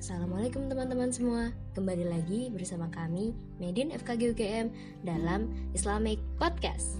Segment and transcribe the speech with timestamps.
[0.00, 1.52] Assalamualaikum teman-teman semua.
[1.76, 4.72] Kembali lagi bersama kami Medin FKG UGM
[5.04, 6.96] dalam Islamic Podcast.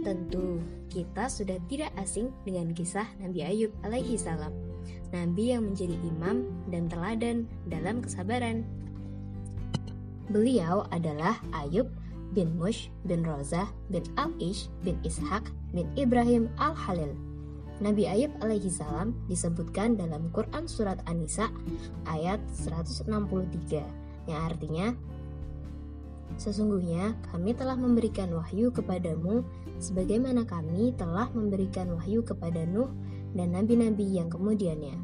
[0.00, 4.56] Tentu kita sudah tidak asing dengan kisah Nabi Ayub alaihi salam.
[5.12, 8.64] Nabi yang menjadi imam dan teladan dalam kesabaran.
[10.32, 11.92] Beliau adalah Ayub
[12.32, 17.33] bin Mush bin Rozah bin Al-Ish bin Ishaq bin Ibrahim Al-Halil
[17.82, 21.50] Nabi Ayub alaihi salam disebutkan dalam Quran surat An-Nisa
[22.06, 23.10] ayat 163
[24.30, 24.94] yang artinya
[26.38, 29.42] Sesungguhnya kami telah memberikan wahyu kepadamu
[29.82, 32.90] sebagaimana kami telah memberikan wahyu kepada Nuh
[33.34, 34.94] dan nabi-nabi yang kemudiannya.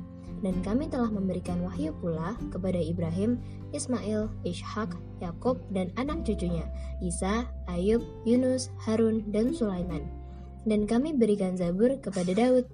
[0.41, 3.37] Dan kami telah memberikan wahyu pula kepada Ibrahim,
[3.77, 6.65] Ismail, Ishak, Yakub dan anak cucunya,
[7.05, 10.20] Isa, Ayub, Yunus, Harun, dan Sulaiman
[10.65, 12.67] dan kami berikan Zabur kepada Daud.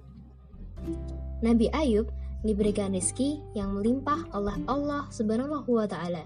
[1.43, 2.09] Nabi Ayub
[2.41, 6.25] diberikan rezeki yang melimpah oleh Allah Subhanahu wa taala.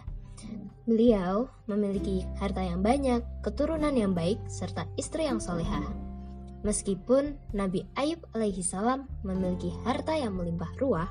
[0.90, 5.86] Beliau memiliki harta yang banyak, keturunan yang baik, serta istri yang solehah.
[6.62, 11.10] Meskipun Nabi Ayub alaihi salam memiliki harta yang melimpah ruah,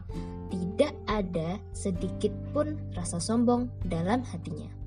[0.50, 4.79] tidak ada sedikit pun rasa sombong dalam hatinya.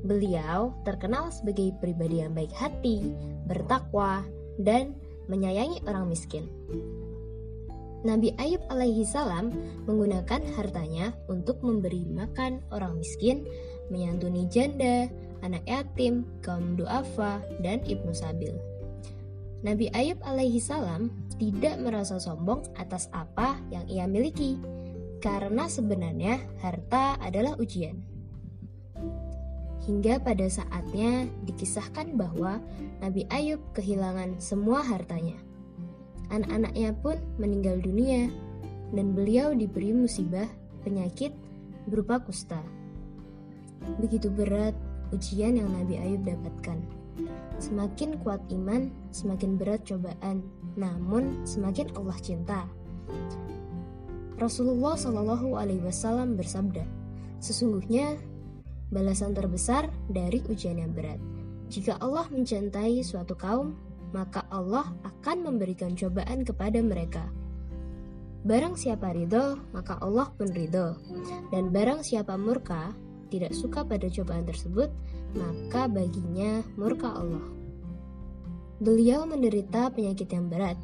[0.00, 3.12] Beliau terkenal sebagai pribadi yang baik hati,
[3.44, 4.24] bertakwa,
[4.56, 4.96] dan
[5.28, 6.48] menyayangi orang miskin.
[8.00, 9.52] Nabi Ayub alaihi salam
[9.84, 13.44] menggunakan hartanya untuk memberi makan orang miskin,
[13.92, 15.12] menyantuni janda,
[15.44, 18.56] anak yatim, kaum duafa, dan ibnu sabil.
[19.60, 24.56] Nabi Ayub alaihi salam tidak merasa sombong atas apa yang ia miliki,
[25.20, 28.09] karena sebenarnya harta adalah ujian
[29.90, 32.62] hingga pada saatnya dikisahkan bahwa
[33.02, 35.34] Nabi Ayub kehilangan semua hartanya.
[36.30, 38.30] Anak-anaknya pun meninggal dunia,
[38.94, 40.46] dan beliau diberi musibah
[40.86, 41.34] penyakit
[41.90, 42.62] berupa kusta.
[43.98, 44.78] Begitu berat
[45.10, 46.78] ujian yang Nabi Ayub dapatkan.
[47.58, 50.46] Semakin kuat iman, semakin berat cobaan,
[50.78, 52.60] namun semakin Allah cinta.
[54.38, 56.86] Rasulullah Shallallahu Alaihi Wasallam bersabda,
[57.42, 58.16] sesungguhnya
[58.90, 61.18] balasan terbesar dari ujian yang berat.
[61.70, 63.78] Jika Allah mencintai suatu kaum,
[64.10, 67.30] maka Allah akan memberikan cobaan kepada mereka.
[68.42, 70.98] Barang siapa ridho, maka Allah pun ridho.
[71.54, 72.90] Dan barang siapa murka,
[73.30, 74.90] tidak suka pada cobaan tersebut,
[75.38, 77.46] maka baginya murka Allah.
[78.80, 80.80] Beliau menderita penyakit yang berat.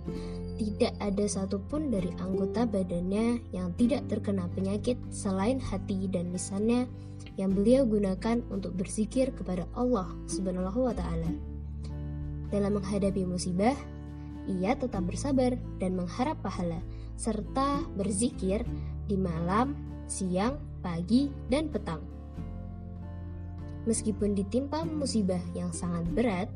[0.56, 6.88] Tidak ada satupun dari anggota badannya yang tidak terkena penyakit selain hati dan lisannya
[7.36, 11.28] yang beliau gunakan untuk berzikir kepada Allah Subhanahu wa taala.
[12.48, 13.76] Dalam menghadapi musibah,
[14.48, 16.80] ia tetap bersabar dan mengharap pahala
[17.20, 18.64] serta berzikir
[19.04, 19.76] di malam,
[20.08, 22.00] siang, pagi, dan petang.
[23.84, 26.48] Meskipun ditimpa musibah yang sangat berat,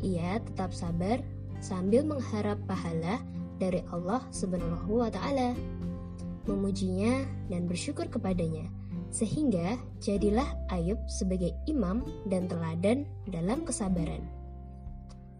[0.00, 1.20] ia tetap sabar
[1.62, 3.22] sambil mengharap pahala
[3.60, 5.56] dari Allah Subhanahu wa taala,
[6.46, 8.68] memujinya dan bersyukur kepadanya
[9.12, 14.24] sehingga jadilah Ayub sebagai imam dan teladan dalam kesabaran.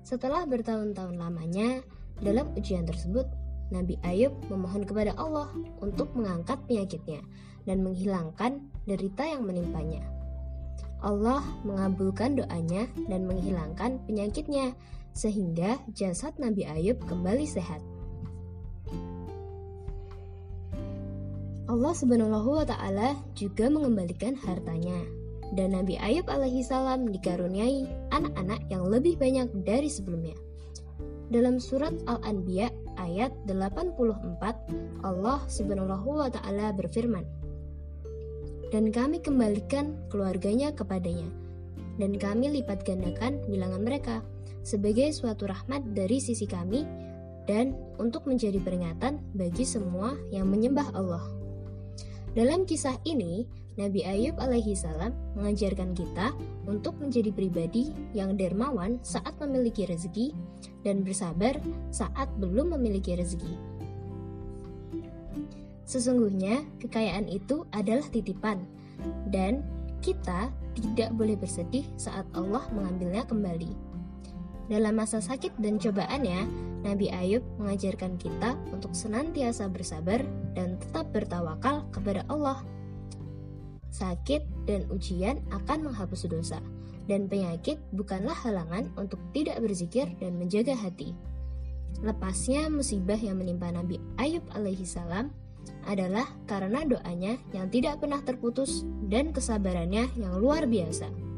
[0.05, 1.81] Setelah bertahun-tahun lamanya
[2.21, 3.25] dalam ujian tersebut,
[3.73, 5.49] Nabi Ayub memohon kepada Allah
[5.81, 7.25] untuk mengangkat penyakitnya
[7.65, 10.05] dan menghilangkan derita yang menimpanya.
[11.03, 14.77] Allah mengabulkan doanya dan menghilangkan penyakitnya,
[15.17, 17.83] sehingga jasad Nabi Ayub kembali sehat.
[21.73, 25.09] Allah Subhanahu wa taala juga mengembalikan hartanya.
[25.57, 30.37] Dan Nabi Ayub alaihi salam dikaruniai anak-anak yang lebih banyak dari sebelumnya.
[31.33, 32.69] Dalam surat Al-Anbiya
[33.01, 33.97] ayat 84,
[35.01, 37.25] Allah Subhanahu wa taala berfirman,
[38.69, 41.33] "Dan kami kembalikan keluarganya kepadanya,
[41.97, 44.21] dan kami lipat gandakan bilangan mereka
[44.61, 46.85] sebagai suatu rahmat dari sisi kami
[47.49, 51.42] dan untuk menjadi peringatan bagi semua yang menyembah Allah."
[52.33, 53.45] Dalam kisah ini,
[53.77, 56.33] Nabi Ayub alaihi salam mengajarkan kita
[56.65, 60.33] untuk menjadi pribadi yang dermawan saat memiliki rezeki
[60.81, 61.61] dan bersabar
[61.93, 63.53] saat belum memiliki rezeki.
[65.85, 68.65] Sesungguhnya, kekayaan itu adalah titipan
[69.29, 69.61] dan
[70.01, 73.92] kita tidak boleh bersedih saat Allah mengambilnya kembali.
[74.71, 76.47] Dalam masa sakit dan cobaannya,
[76.83, 80.23] Nabi Ayub mengajarkan kita untuk senantiasa bersabar
[80.55, 82.63] dan tetap bertawakal kepada Allah.
[83.95, 86.59] Sakit dan ujian akan menghapus dosa,
[87.07, 91.15] dan penyakit bukanlah halangan untuk tidak berzikir dan menjaga hati.
[92.03, 95.31] Lepasnya musibah yang menimpa Nabi Ayub alaihi salam,
[95.87, 101.32] adalah karena doanya yang tidak pernah terputus dan kesabarannya yang luar biasa.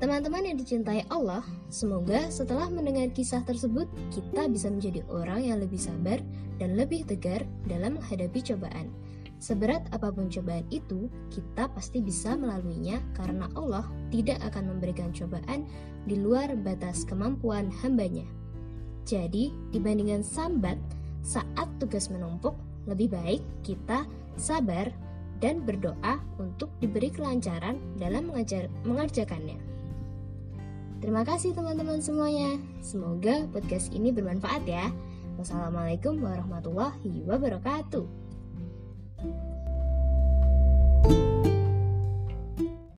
[0.00, 5.76] Teman-teman yang dicintai Allah, semoga setelah mendengar kisah tersebut, kita bisa menjadi orang yang lebih
[5.76, 6.16] sabar
[6.56, 8.88] dan lebih tegar dalam menghadapi cobaan.
[9.44, 15.68] Seberat apa pun cobaan itu, kita pasti bisa melaluinya karena Allah tidak akan memberikan cobaan
[16.08, 18.24] di luar batas kemampuan hambanya.
[19.04, 20.80] Jadi, dibandingkan sambat
[21.20, 22.56] saat tugas menumpuk,
[22.88, 24.08] lebih baik kita
[24.40, 24.88] sabar
[25.44, 29.60] dan berdoa untuk diberi kelancaran dalam mengajar, mengerjakannya.
[31.00, 32.60] Terima kasih teman-teman semuanya.
[32.84, 34.92] Semoga podcast ini bermanfaat ya.
[35.40, 38.29] Wassalamualaikum warahmatullahi wabarakatuh.